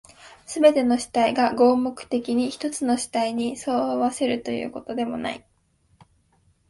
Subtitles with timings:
[0.47, 5.45] すべての主体が合目的的に一つの主体に綜合せられるということでもない。